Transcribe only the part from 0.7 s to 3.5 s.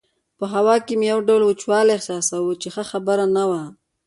کې مې یو ډول وچوالی احساساوه چې ښه خبره نه